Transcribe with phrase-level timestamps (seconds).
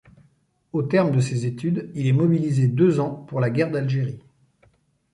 [0.73, 4.17] Au terme de ses études, il est mobilisé deux ans pour la guerre d'Algérie.